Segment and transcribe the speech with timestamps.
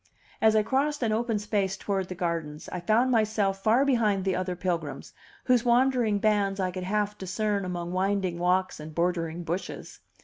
[0.41, 4.35] As I crossed an open space toward the gardens I found myself far behind the
[4.35, 9.99] other pilgrims, whose wandering bands I could half discern among winding walks and bordering bushes.